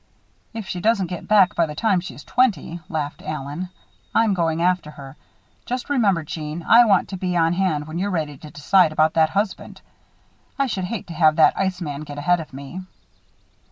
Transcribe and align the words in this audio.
"If 0.51 0.65
she 0.67 0.81
doesn't 0.81 1.11
get 1.11 1.27
back 1.27 1.53
by 1.53 1.67
the 1.67 1.75
time 1.75 1.99
she's 1.99 2.23
twenty," 2.23 2.79
laughed 2.89 3.21
Allen, 3.21 3.69
"I'm 4.15 4.33
going 4.33 4.59
after 4.59 4.89
her. 4.89 5.15
Just 5.67 5.91
remember, 5.91 6.23
Jeanne, 6.23 6.63
I 6.63 6.85
want 6.85 7.09
to 7.09 7.17
be 7.17 7.37
on 7.37 7.53
hand 7.53 7.85
when 7.85 7.99
you're 7.99 8.09
ready 8.09 8.35
to 8.35 8.49
decide 8.49 8.91
about 8.91 9.13
that 9.13 9.29
husband. 9.29 9.81
I 10.57 10.65
should 10.65 10.85
hate 10.85 11.05
to 11.05 11.13
have 11.13 11.35
that 11.35 11.53
iceman 11.55 12.01
get 12.01 12.17
ahead 12.17 12.39
of 12.39 12.51
me." 12.51 12.81